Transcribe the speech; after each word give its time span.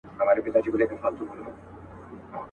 سل 0.17 0.25
وعدې 0.27 0.41
مو 0.43 0.47
هسې 0.55 0.59
د 0.61 0.65
اوبو 0.67 0.77
پر 0.89 1.01
سر 1.01 1.13
کرلې 1.17 1.41
وې. 1.45 1.51